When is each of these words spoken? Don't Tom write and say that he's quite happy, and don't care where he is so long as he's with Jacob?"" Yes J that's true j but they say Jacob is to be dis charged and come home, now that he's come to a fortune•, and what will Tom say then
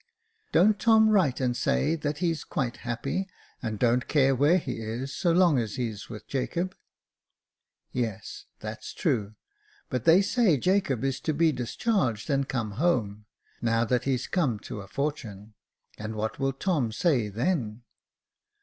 Don't 0.51 0.79
Tom 0.79 1.11
write 1.11 1.39
and 1.39 1.55
say 1.55 1.93
that 1.95 2.17
he's 2.17 2.43
quite 2.43 2.77
happy, 2.77 3.29
and 3.61 3.77
don't 3.77 4.07
care 4.07 4.33
where 4.33 4.57
he 4.57 4.79
is 4.79 5.13
so 5.15 5.31
long 5.31 5.59
as 5.59 5.75
he's 5.75 6.09
with 6.09 6.27
Jacob?"" 6.27 6.75
Yes 7.91 8.45
J 8.57 8.67
that's 8.67 8.93
true 8.95 9.27
j 9.27 9.35
but 9.91 10.05
they 10.05 10.23
say 10.23 10.57
Jacob 10.57 11.03
is 11.03 11.19
to 11.19 11.35
be 11.35 11.51
dis 11.51 11.75
charged 11.75 12.31
and 12.31 12.49
come 12.49 12.71
home, 12.81 13.25
now 13.61 13.85
that 13.85 14.05
he's 14.05 14.25
come 14.25 14.57
to 14.61 14.81
a 14.81 14.87
fortune•, 14.87 15.53
and 16.03 16.15
what 16.15 16.39
will 16.39 16.53
Tom 16.53 16.91
say 16.91 17.27
then 17.29 17.83